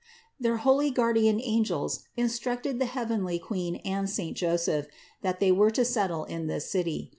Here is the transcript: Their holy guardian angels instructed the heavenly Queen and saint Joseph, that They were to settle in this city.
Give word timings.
Their 0.39 0.57
holy 0.57 0.89
guardian 0.89 1.39
angels 1.39 2.05
instructed 2.17 2.79
the 2.79 2.87
heavenly 2.87 3.37
Queen 3.37 3.75
and 3.85 4.09
saint 4.09 4.35
Joseph, 4.35 4.87
that 5.21 5.39
They 5.39 5.51
were 5.51 5.69
to 5.69 5.85
settle 5.85 6.23
in 6.23 6.47
this 6.47 6.67
city. 6.67 7.09